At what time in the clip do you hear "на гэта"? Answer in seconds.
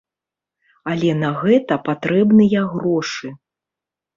1.23-1.77